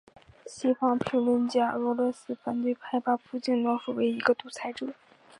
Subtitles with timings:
[0.47, 4.95] 西方评论家和俄罗斯反对派把普京被描述为一个独裁者。